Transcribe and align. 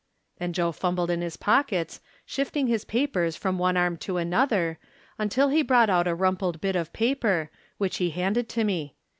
And 0.39 0.55
Joe 0.55 0.71
fumbled 0.71 1.11
in 1.11 1.21
his 1.21 1.37
pockets, 1.37 2.01
shifting 2.25 2.65
his 2.65 2.85
papers 2.85 3.35
from 3.35 3.59
one 3.59 3.77
arm 3.77 3.97
to 3.97 4.13
the 4.17 4.35
other, 4.35 4.79
until 5.19 5.49
he 5.49 5.61
brought 5.61 5.91
out 5.91 6.07
a 6.07 6.15
rumpled 6.15 6.59
bit 6.59 6.75
of 6.75 6.91
paper, 6.91 7.51
which 7.77 7.97
he 7.97 8.09
handed 8.09 8.49
to 8.49 8.63
me. 8.63 8.95